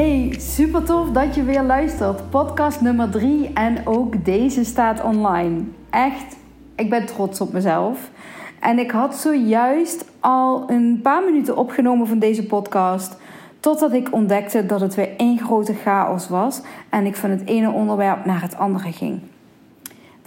[0.00, 2.30] Hey, super tof dat je weer luistert.
[2.30, 5.62] Podcast nummer 3 en ook deze staat online.
[5.90, 6.36] Echt,
[6.76, 8.10] ik ben trots op mezelf.
[8.60, 13.16] En ik had zojuist al een paar minuten opgenomen van deze podcast.
[13.60, 16.60] Totdat ik ontdekte dat het weer één grote chaos was.
[16.88, 19.20] En ik van het ene onderwerp naar het andere ging.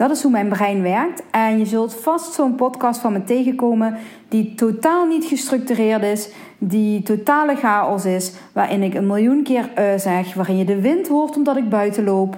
[0.04, 1.24] Dat is hoe mijn brein werkt.
[1.32, 7.04] En je zult vast zo'n podcast van me tegenkomen die totaal niet gestructureerd is, die
[7.04, 11.36] totale chaos is, waarin ik een miljoen keer uh zeg, waarin je de wind hoort
[11.36, 12.38] omdat ik buiten loop.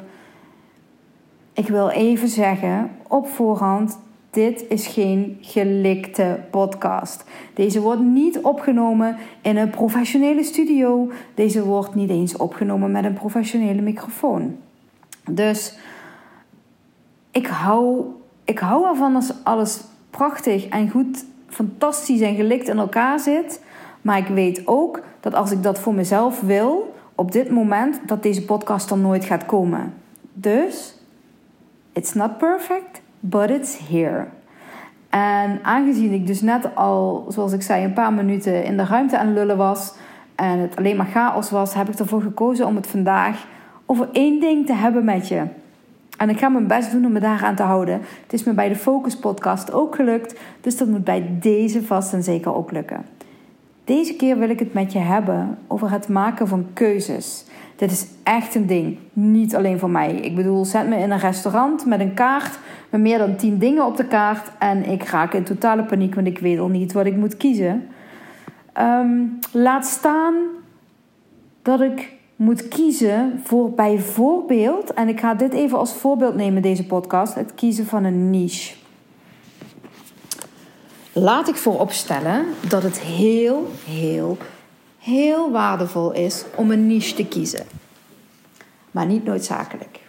[1.53, 7.23] Ik wil even zeggen op voorhand: dit is geen gelikte podcast.
[7.53, 11.11] Deze wordt niet opgenomen in een professionele studio.
[11.35, 14.55] Deze wordt niet eens opgenomen met een professionele microfoon.
[15.29, 15.77] Dus
[17.35, 18.05] ik hou,
[18.43, 23.63] ik hou ervan als alles prachtig en goed, fantastisch en gelikt in elkaar zit.
[24.01, 28.23] Maar ik weet ook dat als ik dat voor mezelf wil, op dit moment, dat
[28.23, 29.93] deze podcast dan nooit gaat komen.
[30.33, 30.97] Dus,
[31.93, 34.25] it's not perfect, but it's here.
[35.09, 39.17] En aangezien ik dus net al, zoals ik zei, een paar minuten in de ruimte
[39.17, 39.93] aan lullen was
[40.35, 43.47] en het alleen maar chaos was, heb ik ervoor gekozen om het vandaag
[43.85, 45.43] over één ding te hebben met je.
[46.17, 48.01] En ik ga mijn best doen om me daaraan te houden.
[48.23, 52.13] Het is me bij de Focus Podcast ook gelukt, dus dat moet bij deze vast
[52.13, 53.05] en zeker ook lukken.
[53.83, 57.45] Deze keer wil ik het met je hebben over het maken van keuzes.
[57.75, 60.15] Dit is echt een ding, niet alleen voor mij.
[60.15, 63.85] Ik bedoel, zet me in een restaurant met een kaart met meer dan 10 dingen
[63.85, 67.05] op de kaart en ik raak in totale paniek, want ik weet al niet wat
[67.05, 67.87] ik moet kiezen.
[68.73, 70.35] Ehm, laat staan
[71.61, 76.85] dat ik moet kiezen voor bijvoorbeeld, en ik ga dit even als voorbeeld nemen, deze
[76.85, 78.75] podcast, het kiezen van een niche.
[81.11, 84.37] Laat ik vooropstellen dat het heel, heel,
[84.99, 87.65] heel waardevol is om een niche te kiezen.
[88.91, 89.99] Maar niet noodzakelijk.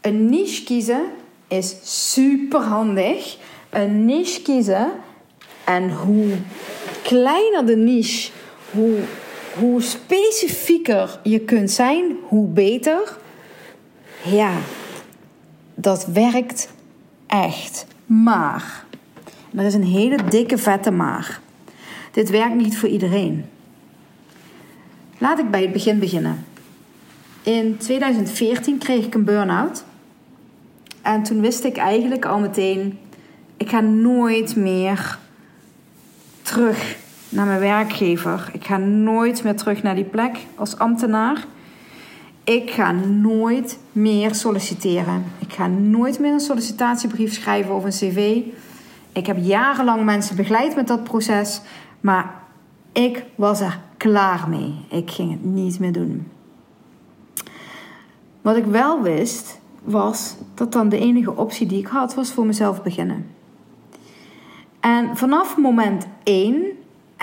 [0.00, 1.02] Een niche kiezen
[1.48, 3.36] is super handig.
[3.70, 4.90] Een niche kiezen
[5.64, 6.34] en hoe
[7.02, 8.30] kleiner de niche,
[8.70, 8.98] hoe
[9.58, 13.16] hoe specifieker je kunt zijn, hoe beter.
[14.24, 14.52] Ja,
[15.74, 16.68] dat werkt
[17.26, 17.86] echt.
[18.06, 18.84] Maar,
[19.54, 21.40] er is een hele dikke vette maar.
[22.12, 23.44] Dit werkt niet voor iedereen.
[25.18, 26.44] Laat ik bij het begin beginnen.
[27.42, 29.84] In 2014 kreeg ik een burn-out.
[31.02, 32.98] En toen wist ik eigenlijk al meteen:
[33.56, 35.18] ik ga nooit meer
[36.42, 36.96] terug
[37.30, 38.50] naar mijn werkgever.
[38.52, 41.44] Ik ga nooit meer terug naar die plek als ambtenaar.
[42.44, 45.24] Ik ga nooit meer solliciteren.
[45.38, 48.40] Ik ga nooit meer een sollicitatiebrief schrijven of een cv.
[49.12, 51.60] Ik heb jarenlang mensen begeleid met dat proces,
[52.00, 52.34] maar
[52.92, 54.74] ik was er klaar mee.
[54.88, 56.28] Ik ging het niet meer doen.
[58.40, 62.46] Wat ik wel wist, was dat dan de enige optie die ik had, was voor
[62.46, 63.26] mezelf beginnen.
[64.80, 66.64] En vanaf moment 1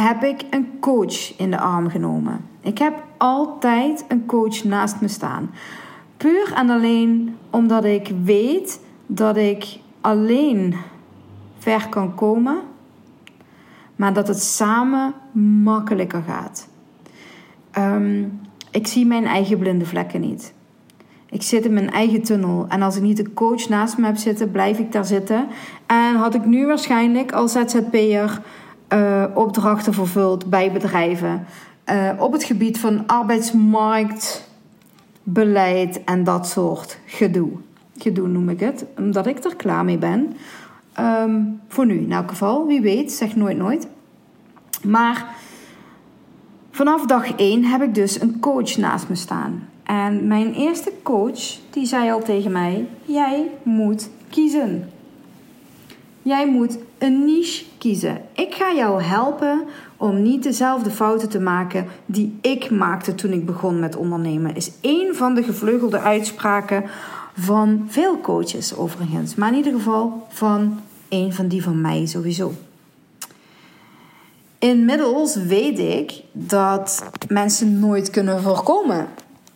[0.02, 2.46] heb ik een coach in de arm genomen.
[2.62, 5.50] Ik heb altijd een coach naast me staan.
[6.18, 10.76] Puur en alleen omdat ik weet dat ik alleen
[11.58, 12.58] ver kan komen,
[13.96, 15.14] maar dat het samen
[15.64, 16.68] makkelijker gaat.
[17.72, 18.24] Ehm,
[18.72, 20.54] ik zie mijn eigen blinde vlekken niet.
[21.30, 22.66] Ik zit in mijn eigen tunnel.
[22.70, 25.48] En als ik niet een coach naast me heb zitten, blijf ik daar zitten.
[25.86, 28.42] En had ik nu waarschijnlijk als ZZP'er
[28.94, 31.46] uh, opdrachten vervuld bij bedrijven
[31.90, 37.50] uh, op het gebied van arbeidsmarktbeleid en dat soort gedoe.
[37.98, 40.34] Gedoe noem ik het, omdat ik er klaar mee ben.
[41.00, 43.88] Um, voor nu in elk geval, wie weet, zeg nooit nooit.
[44.84, 45.36] Maar
[46.72, 49.70] vanaf dag 1 heb ik dus een coach naast me staan.
[49.84, 54.90] En mijn eerste coach, die zei al tegen mij: Jij moet kiezen.
[56.22, 58.22] Jij moet een niche kiezen.
[58.34, 59.64] Ik ga jou helpen
[59.98, 64.56] om niet dezelfde fouten te maken die ik maakte toen ik begon met ondernemen.
[64.56, 66.84] Is één van de gevleugelde uitspraken
[67.34, 70.80] van veel coaches overigens, maar in ieder geval van
[71.10, 72.54] een van die van mij sowieso.
[74.60, 79.08] Inmiddels weet ik dat mensen nooit kunnen voorkomen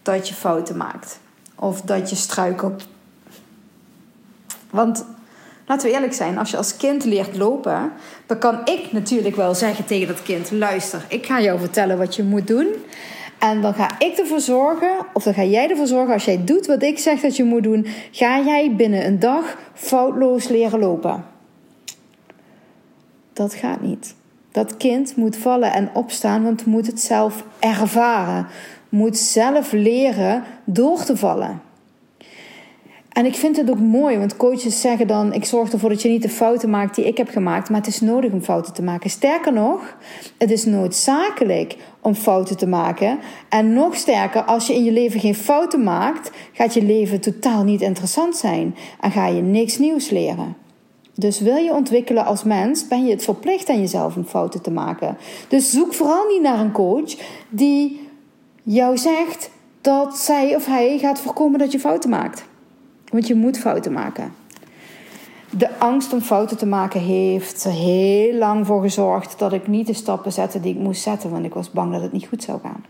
[0.01, 1.19] dat je fouten maakt
[1.55, 2.87] of dat je struikelt
[4.71, 5.05] Want
[5.71, 7.91] laten we eerlijk zijn, als je als kind leert lopen,
[8.25, 12.15] dan kan ik natuurlijk wel zeggen tegen dat kind: luister, ik ga jou vertellen wat
[12.15, 12.67] je moet doen.
[13.39, 16.65] En dan ga ik ervoor zorgen, of dan ga jij ervoor zorgen, als jij doet
[16.65, 21.25] wat ik zeg dat je moet doen, ga jij binnen een dag foutloos leren lopen.
[23.33, 24.15] Dat gaat niet.
[24.51, 28.47] Dat kind moet vallen en opstaan, want moet het zelf ervaren.
[28.89, 31.61] Moet zelf leren door te vallen.
[33.11, 36.09] En ik vind het ook mooi, want coaches zeggen dan: Ik zorg ervoor dat je
[36.09, 38.83] niet de fouten maakt die ik heb gemaakt, maar het is nodig om fouten te
[38.83, 39.09] maken.
[39.09, 39.97] Sterker nog,
[40.37, 43.19] het is noodzakelijk om fouten te maken.
[43.49, 47.63] En nog sterker, als je in je leven geen fouten maakt, gaat je leven totaal
[47.63, 50.55] niet interessant zijn en ga je niks nieuws leren.
[51.15, 54.71] Dus wil je ontwikkelen als mens, ben je het verplicht aan jezelf om fouten te
[54.71, 55.17] maken.
[55.47, 57.15] Dus zoek vooral niet naar een coach
[57.49, 58.09] die
[58.63, 62.49] jou zegt dat zij of hij gaat voorkomen dat je fouten maakt.
[63.11, 64.33] Want je moet fouten maken.
[65.49, 69.87] De angst om fouten te maken heeft er heel lang voor gezorgd dat ik niet
[69.87, 72.43] de stappen zette die ik moest zetten, want ik was bang dat het niet goed
[72.43, 72.85] zou gaan.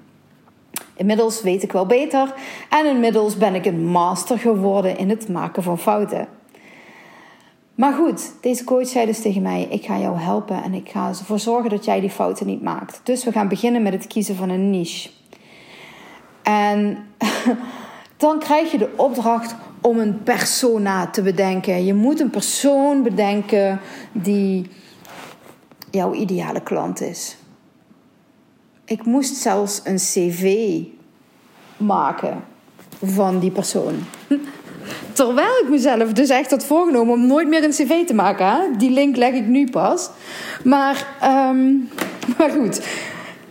[0.95, 2.33] Inmiddels weet ik wel beter
[2.69, 6.27] en inmiddels ben ik een master geworden in het maken van fouten.
[7.75, 11.07] Maar goed, deze coach zei dus tegen mij: Ik ga jou helpen en ik ga
[11.07, 13.01] ervoor zorgen dat jij die fouten niet maakt.
[13.03, 15.09] Dus we gaan beginnen met het kiezen van een niche.
[16.43, 16.97] En
[18.17, 21.85] dan krijg je de opdracht om een persona te bedenken.
[21.85, 23.79] Je moet een persoon bedenken
[24.11, 24.69] die
[25.91, 27.37] jouw ideale klant is.
[28.85, 30.77] Ik moest zelfs een cv
[31.77, 32.43] maken
[33.03, 33.95] van die persoon.
[35.13, 38.77] Terwijl ik mezelf dus echt had voorgenomen om nooit meer een cv te maken.
[38.77, 40.09] Die link leg ik nu pas.
[40.63, 41.89] Maar, um,
[42.37, 42.81] maar goed,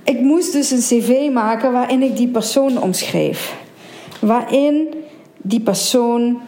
[0.05, 3.56] ik moest dus een cv maken waarin ik die persoon omschreef.
[4.21, 4.94] Waarin
[5.42, 6.40] die persoon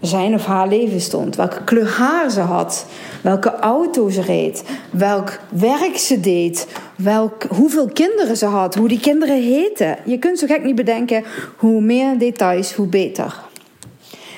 [0.00, 1.36] zijn of haar leven stond.
[1.36, 2.86] Welke kleur haar ze had.
[3.22, 4.64] Welke auto ze reed.
[4.90, 6.66] Welk werk ze deed.
[6.96, 8.74] Welk, hoeveel kinderen ze had.
[8.74, 9.96] Hoe die kinderen heten.
[10.04, 11.24] Je kunt zo gek niet bedenken.
[11.56, 13.46] Hoe meer details, hoe beter.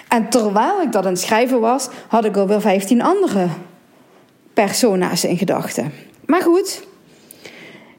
[0.08, 3.46] En terwijl ik dat aan het schrijven was, had ik alweer 15 andere
[4.54, 5.92] persona's in gedachten.
[6.26, 6.82] Maar goed,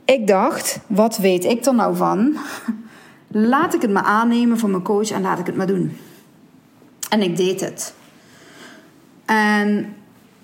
[0.06, 2.38] ik dacht, wat weet ik er nou van?
[3.32, 5.98] Laat ik het maar aannemen van mijn coach en laat ik het maar doen.
[7.10, 7.94] En ik deed het.
[9.26, 9.96] En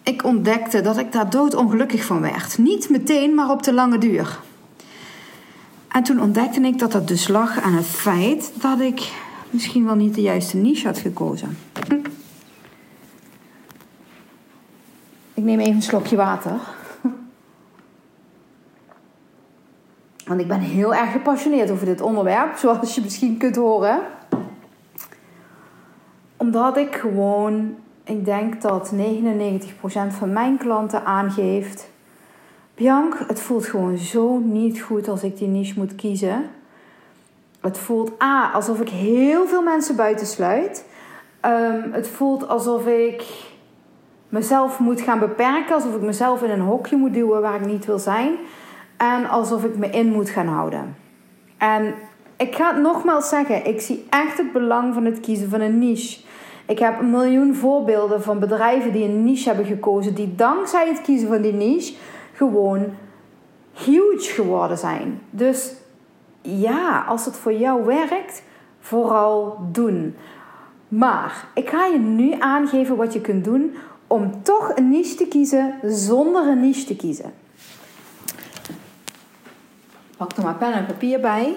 [0.03, 2.57] ik ontdekte dat ik daar doodongelukkig van werd.
[2.57, 4.39] Niet meteen, maar op de lange duur.
[5.87, 9.11] En toen ontdekte ik dat dat dus lag aan het feit dat ik
[9.49, 11.57] misschien wel niet de juiste niche had gekozen.
[15.33, 16.59] Ik neem even een slokje water.
[20.27, 23.99] Want ik ben heel erg gepassioneerd over dit onderwerp, zoals je misschien kunt horen.
[26.37, 28.97] Omdat ik gewoon, ik denk dat 99%
[30.07, 31.89] van mijn klanten aangeeft:
[32.75, 36.49] Bianc, het voelt gewoon zo niet goed als ik die niche moet kiezen.
[37.61, 40.85] Het voelt A, alsof ik heel veel mensen buitensluit.
[41.45, 43.23] Um, het voelt alsof ik
[44.29, 47.85] mezelf moet gaan beperken, alsof ik mezelf in een hokje moet duwen waar ik niet
[47.85, 48.37] wil zijn.
[48.97, 50.95] En alsof ik me in moet gaan houden.
[51.57, 51.93] En
[52.37, 55.79] ik ga het nogmaals zeggen, ik zie echt het belang van het kiezen van een
[55.79, 56.19] niche.
[56.65, 61.01] Ik heb een miljoen voorbeelden van bedrijven die een niche hebben gekozen, die dankzij het
[61.01, 61.95] kiezen van die niche
[62.33, 62.85] gewoon
[63.73, 65.21] huge geworden zijn.
[65.29, 65.73] Dus
[66.41, 68.43] ja, als het voor jou werkt,
[68.79, 70.15] vooral doen.
[70.87, 73.75] Maar ik ga je nu aangeven wat je kunt doen
[74.07, 77.33] om toch een niche te kiezen zonder een niche te kiezen.
[80.17, 81.55] Pak er maar pen en papier bij.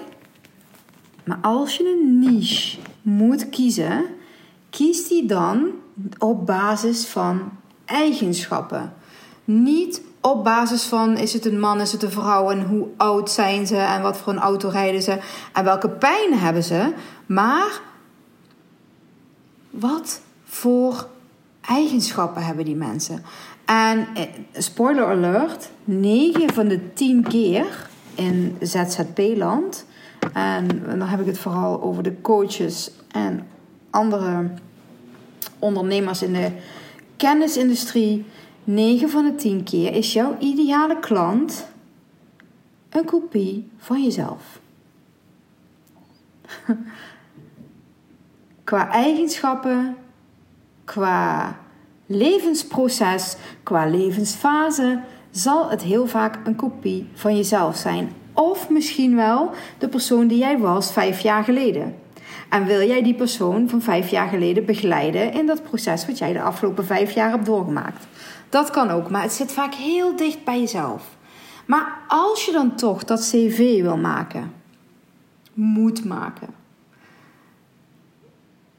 [1.23, 4.05] Maar als je een niche moet kiezen,
[4.69, 5.69] kies die dan
[6.17, 7.51] op basis van
[7.85, 8.93] eigenschappen.
[9.43, 13.31] Niet op basis van is het een man, is het een vrouw en hoe oud
[13.31, 15.19] zijn ze en wat voor een auto rijden ze
[15.53, 16.93] en welke pijn hebben ze,
[17.25, 17.81] maar
[19.69, 21.07] wat voor
[21.61, 23.23] eigenschappen hebben die mensen.
[23.65, 29.85] En eh, spoiler alert, 9 van de 10 keer in ZZP-land,
[30.33, 33.47] en dan heb ik het vooral over de coaches en
[33.89, 34.51] andere
[35.59, 36.51] ondernemers in de
[37.17, 38.25] kennisindustrie
[38.63, 41.67] 9 van de 10 keer is jouw ideale klant
[42.89, 44.59] een kopie van jezelf.
[48.63, 49.95] qua eigenschappen,
[50.83, 51.57] qua
[52.05, 55.01] levensproces, qua levensfase
[55.31, 58.13] zal het heel vaak een kopie van jezelf zijn.
[58.33, 61.95] Of misschien wel de persoon die jij was vijf jaar geleden.
[62.49, 66.33] En wil jij die persoon van vijf jaar geleden begeleiden in dat proces wat jij
[66.33, 68.07] de afgelopen vijf jaar hebt doorgemaakt?
[68.49, 71.17] Dat kan ook, maar het zit vaak heel dicht bij jezelf.
[71.65, 74.53] Maar als je dan toch dat cv wil maken,
[75.53, 76.47] moet maken,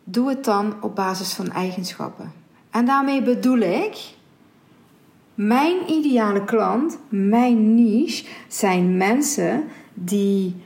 [0.04, 2.32] doe het dan op basis van eigenschappen.
[2.70, 3.96] En daarmee bedoel ik,
[5.34, 10.56] mijn ideale klant, mijn niche, zijn mensen die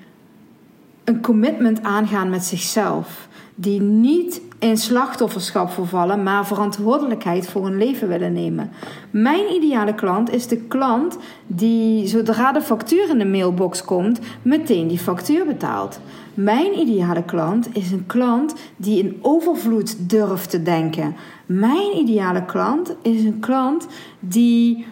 [1.04, 3.28] een commitment aangaan met zichzelf.
[3.58, 8.70] Die niet in slachtofferschap vervallen, maar verantwoordelijkheid voor hun leven willen nemen.
[9.10, 14.88] Mijn ideale klant is de klant die zodra de factuur in de mailbox komt, meteen
[14.88, 16.00] die factuur betaalt.
[16.34, 21.16] Mijn ideale klant is een klant die in overvloed durft te denken.
[21.46, 23.86] Mijn ideale klant is een klant
[24.20, 24.86] die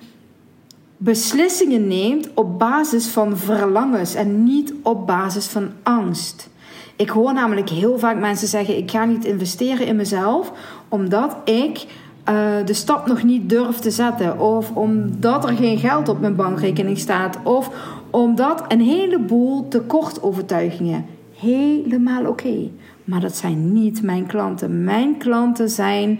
[0.97, 6.53] beslissingen neemt op basis van verlangens en niet op basis van angst.
[6.97, 10.53] Ik hoor namelijk heel vaak mensen zeggen: ik ga niet investeren in mezelf
[10.89, 11.87] omdat ik
[12.29, 16.37] uh, de stap nog niet durf te zetten, of omdat er geen geld op mijn
[16.37, 17.71] bankrekening staat, of
[18.11, 21.07] omdat een heleboel tekortovertuigingen.
[21.37, 22.71] Helemaal oké.
[23.05, 24.85] Maar dat zijn niet mijn klanten.
[24.85, 26.19] Mijn klanten zijn,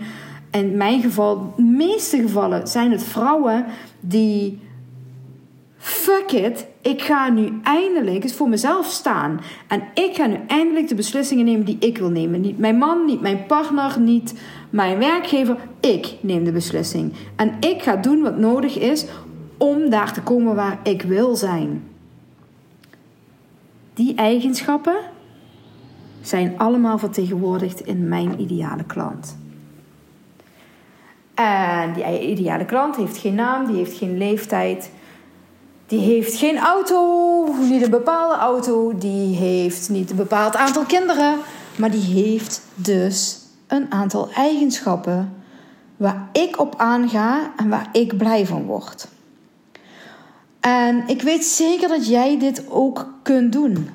[0.51, 3.65] in mijn geval, de meeste gevallen, zijn het vrouwen
[4.01, 4.61] die
[5.85, 9.41] fuck it, ik ga nu eindelijk eens voor mezelf staan.
[9.69, 12.41] En ik ga nu eindelijk de beslissingen nemen die ik wil nemen.
[12.41, 14.35] Niet mijn man, niet mijn partner, niet
[14.71, 15.57] mijn werkgever.
[15.81, 17.13] Ik neem de beslissing.
[17.37, 19.07] En ik ga doen wat nodig is
[19.57, 21.85] om daar te komen waar ik wil zijn.
[23.95, 24.97] Die eigenschappen
[26.21, 29.39] zijn allemaal vertegenwoordigd in mijn ideale klant.
[31.35, 34.91] En die ideale klant heeft geen naam, die heeft geen leeftijd.
[35.87, 38.99] Die heeft geen auto, niet een bepaalde auto.
[38.99, 41.39] Die heeft niet een bepaald aantal kinderen.
[41.77, 45.43] Maar die heeft dus een aantal eigenschappen
[45.97, 49.09] waar ik op aanga en waar ik blij van word.
[50.61, 53.89] En ik weet zeker dat jij dit ook kunt doen.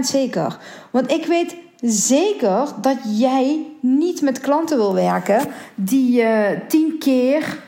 [0.00, 0.58] zeker.
[0.90, 7.58] Want ik weet zeker dat jij niet met klanten wil werken die je tien keer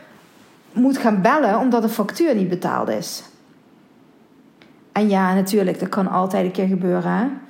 [0.73, 3.23] moet gaan bellen omdat de factuur niet betaald is.
[4.93, 7.41] En ja, natuurlijk, dat kan altijd een keer gebeuren.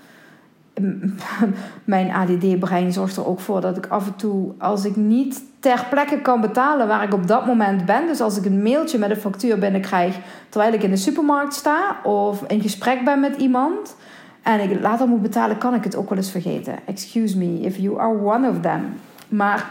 [1.85, 5.87] Mijn ADD-brein zorgt er ook voor dat ik af en toe, als ik niet ter
[5.91, 9.11] plekke kan betalen waar ik op dat moment ben, dus als ik een mailtje met
[9.11, 10.19] een factuur binnenkrijg
[10.49, 13.97] terwijl ik in de supermarkt sta of in gesprek ben met iemand
[14.43, 16.79] en ik later moet betalen, kan ik het ook wel eens vergeten.
[16.87, 18.81] Excuse me if you are one of them.
[19.29, 19.71] Maar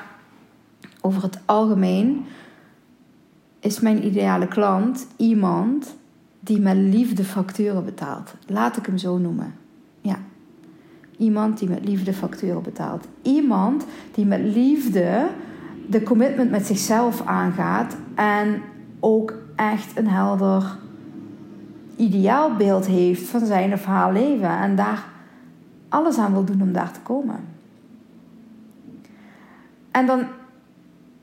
[1.01, 2.25] over het algemeen
[3.59, 5.95] is mijn ideale klant iemand
[6.49, 8.33] die met liefde facturen betaalt.
[8.47, 9.53] Laat ik hem zo noemen.
[10.01, 10.17] Ja.
[11.17, 13.07] Iemand die met liefde facturen betaalt.
[13.21, 15.27] Iemand die met liefde
[15.87, 18.61] de commitment met zichzelf aangaat en
[18.99, 20.77] ook echt een helder
[21.95, 25.05] ideaalbeeld heeft van zijn of haar leven en daar
[25.89, 27.39] alles aan wil doen om daar te komen.
[29.91, 30.23] En dan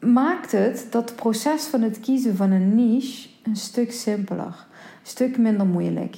[0.00, 4.66] maakt het dat het proces van het kiezen van een niche een stuk simpeler
[5.08, 6.16] stuk minder moeilijk.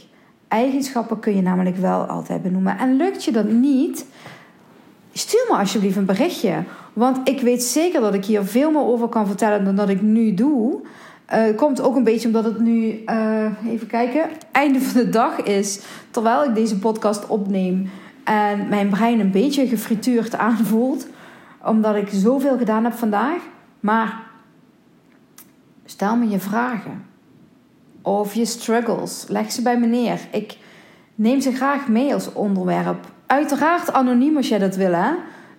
[0.48, 2.78] Eigenschappen kun je namelijk wel altijd benoemen.
[2.78, 4.06] En lukt je dat niet,
[5.12, 6.62] stuur me alsjeblieft een berichtje.
[6.92, 10.02] Want ik weet zeker dat ik hier veel meer over kan vertellen dan dat ik
[10.02, 10.80] nu doe.
[11.34, 15.42] Uh, komt ook een beetje omdat het nu, uh, even kijken, einde van de dag
[15.42, 15.80] is.
[16.10, 17.90] Terwijl ik deze podcast opneem
[18.24, 21.06] en mijn brein een beetje gefrituurd aanvoelt.
[21.64, 23.42] Omdat ik zoveel gedaan heb vandaag.
[23.80, 24.22] Maar
[25.84, 27.07] stel me je vragen.
[28.08, 29.24] Of je struggles.
[29.28, 30.20] Leg ze bij me neer.
[30.30, 30.56] Ik
[31.14, 33.06] neem ze graag mee als onderwerp.
[33.26, 35.10] Uiteraard anoniem als jij dat wil, hè?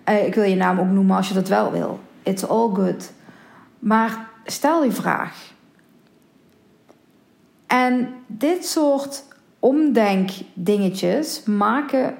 [0.08, 2.00] Uh, ik wil je naam ook noemen als je dat wel wil.
[2.22, 3.12] It's all good.
[3.78, 5.52] Maar stel die vraag.
[7.66, 9.24] En dit soort
[9.58, 12.14] omdenkdingetjes maken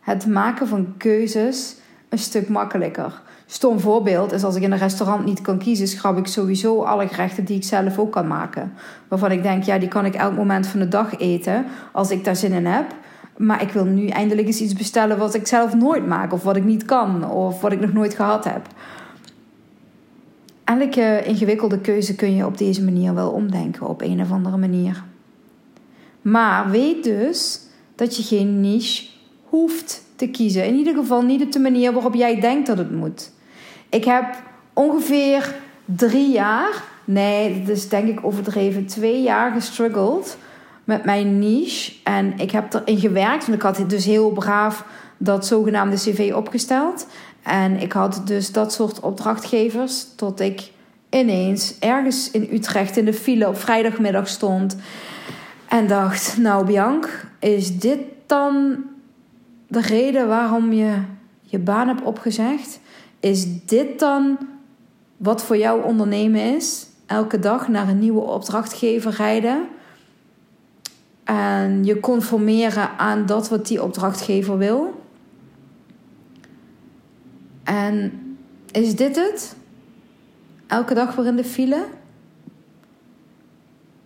[0.00, 1.76] het maken van keuzes
[2.08, 3.22] een stuk makkelijker.
[3.52, 7.08] Stom voorbeeld is als ik in een restaurant niet kan kiezen, schrap ik sowieso alle
[7.08, 8.72] gerechten die ik zelf ook kan maken.
[9.08, 12.24] Waarvan ik denk, ja, die kan ik elk moment van de dag eten als ik
[12.24, 12.94] daar zin in heb.
[13.36, 16.56] Maar ik wil nu eindelijk eens iets bestellen wat ik zelf nooit maak, of wat
[16.56, 18.66] ik niet kan, of wat ik nog nooit gehad heb.
[20.64, 25.04] Elke ingewikkelde keuze kun je op deze manier wel omdenken, op een of andere manier.
[26.22, 27.60] Maar weet dus
[27.94, 29.06] dat je geen niche
[29.44, 30.66] hoeft te kiezen.
[30.66, 33.30] In ieder geval niet op de manier waarop jij denkt dat het moet.
[33.90, 34.42] Ik heb
[34.72, 35.54] ongeveer
[35.84, 40.36] drie jaar, nee, dat is denk ik overdreven, twee jaar gestruggeld
[40.84, 41.92] met mijn niche.
[42.04, 43.46] En ik heb erin gewerkt.
[43.46, 44.84] Want ik had dus heel braaf
[45.16, 47.06] dat zogenaamde cv opgesteld.
[47.42, 50.06] En ik had dus dat soort opdrachtgevers.
[50.16, 50.70] Tot ik
[51.10, 54.76] ineens ergens in Utrecht in de file op vrijdagmiddag stond.
[55.68, 58.76] En dacht, nou Bianc, is dit dan
[59.68, 60.94] de reden waarom je
[61.42, 62.80] je baan hebt opgezegd?
[63.20, 64.38] Is dit dan
[65.16, 66.86] wat voor jou ondernemen is?
[67.06, 69.68] Elke dag naar een nieuwe opdrachtgever rijden.
[71.24, 75.02] En je conformeren aan dat wat die opdrachtgever wil.
[77.64, 78.12] En
[78.70, 79.56] is dit het?
[80.66, 81.86] Elke dag weer in de file?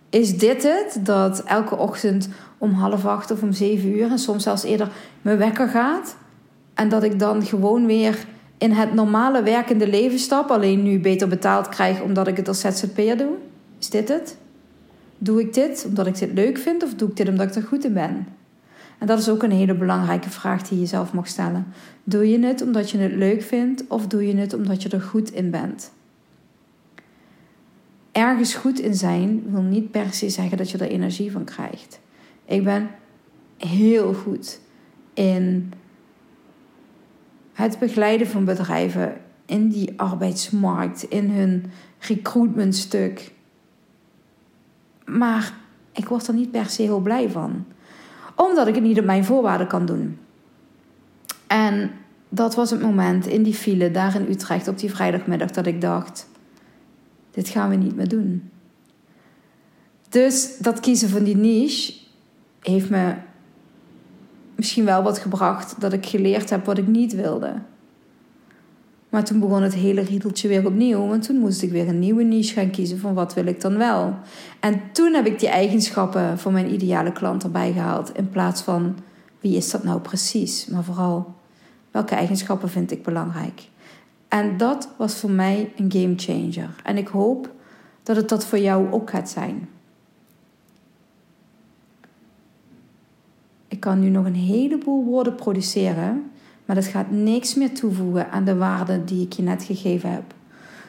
[0.09, 0.99] Is dit het?
[1.05, 4.91] Dat elke ochtend om half acht of om zeven uur en soms zelfs eerder
[5.21, 6.15] mijn wekker gaat?
[6.73, 8.25] En dat ik dan gewoon weer
[8.65, 12.59] in het normale werkende leven stap, alleen nu beter betaald krijg omdat ik het als
[12.59, 13.33] ZZP'er doe?
[13.79, 14.37] Is dit het?
[15.17, 17.67] Doe ik dit omdat ik dit leuk vind of doe ik dit omdat ik er
[17.67, 18.27] goed in ben?
[18.99, 21.67] En dat is ook een hele belangrijke vraag die je jezelf mag stellen.
[22.03, 25.01] Doe je het omdat je het leuk vindt of doe je het omdat je er
[25.01, 25.91] goed in bent?
[28.11, 31.99] Ergens goed in zijn wil niet per se zeggen dat je er energie van krijgt.
[32.45, 32.89] Ik ben
[33.57, 34.59] heel goed
[35.13, 35.73] in
[37.55, 39.13] het begeleiden van bedrijven
[39.45, 43.31] in die arbeidsmarkt, in hun recruitmentstuk.
[45.05, 45.53] Maar
[45.91, 47.65] ik word er niet per se heel blij van,
[48.35, 50.17] omdat ik het niet op mijn voorwaarden kan doen.
[51.47, 51.91] En
[52.29, 55.81] dat was het moment in die file daar in Utrecht op die vrijdagmiddag dat ik
[55.81, 56.29] dacht:
[57.31, 58.49] dit gaan we niet meer doen.
[60.09, 61.93] Dus dat kiezen van die niche
[62.61, 63.13] heeft me
[64.55, 67.53] misschien wel wat gebracht dat ik geleerd heb wat ik niet wilde.
[69.09, 71.07] Maar toen begon het hele riedeltje weer opnieuw.
[71.07, 73.77] Want toen moest ik weer een nieuwe niche gaan kiezen van wat wil ik dan
[73.77, 74.15] wel.
[74.59, 78.17] En toen heb ik die eigenschappen van mijn ideale klant erbij gehaald.
[78.17, 78.97] In plaats van
[79.39, 80.67] wie is dat nou precies.
[80.67, 81.33] Maar vooral
[81.91, 83.69] welke eigenschappen vind ik belangrijk.
[84.27, 86.75] En dat was voor mij een game changer.
[86.83, 87.49] En ik hoop
[88.03, 89.69] dat het dat voor jou ook gaat zijn.
[93.67, 96.31] Ik kan nu nog een heleboel woorden produceren,
[96.65, 100.33] maar dat gaat niks meer toevoegen aan de waarde die ik je net gegeven heb.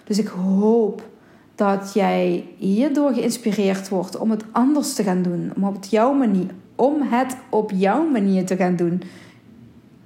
[0.04, 1.08] Dus ik hoop
[1.54, 6.50] dat jij hierdoor geïnspireerd wordt om het anders te gaan doen, om op jouw manier,
[6.74, 9.02] om het op jouw manier te gaan doen.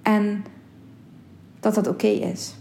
[0.02, 0.44] En
[1.60, 2.54] dat dat oké is.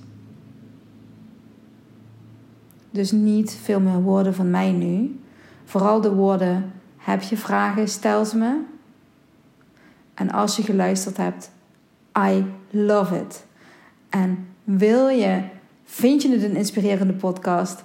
[2.91, 5.19] Dus niet veel meer woorden van mij nu.
[5.65, 8.61] Vooral de woorden: heb je vragen, stel ze me.
[10.19, 11.51] En als je geluisterd hebt,
[12.17, 13.45] I love it.
[14.09, 15.41] En wil je,
[15.85, 17.83] vind je het een inspirerende podcast?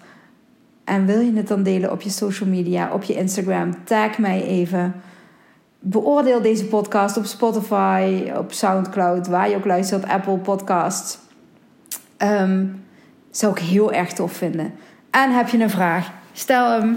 [0.85, 3.85] En wil je het dan delen op je social media, op je Instagram?
[3.85, 4.95] Tag mij even.
[5.79, 11.19] Beoordeel deze podcast op Spotify, op Soundcloud, waar je ook luistert, Apple Podcasts.
[12.19, 12.85] Um,
[13.31, 14.75] zou ik heel erg tof vinden.
[15.11, 16.11] En heb je een vraag?
[16.33, 16.97] Stel hem.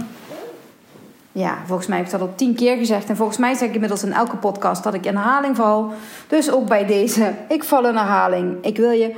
[1.38, 3.10] Ja, volgens mij heb ik dat al tien keer gezegd.
[3.10, 5.92] En volgens mij zeg ik inmiddels in elke podcast dat ik in herhaling val.
[6.28, 7.34] Dus ook bij deze.
[7.50, 8.58] Ik val in herhaling.
[8.62, 9.16] Ik wil je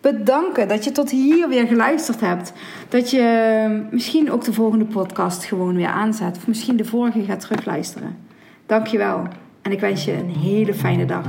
[0.00, 2.52] bedanken dat je tot hier weer geluisterd hebt.
[2.88, 6.36] Dat je misschien ook de volgende podcast gewoon weer aanzet.
[6.36, 8.18] Of misschien de vorige gaat terugluisteren.
[8.66, 9.22] Dankjewel.
[9.62, 11.26] En ik wens je een hele fijne dag.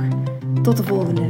[0.62, 1.28] Tot de volgende.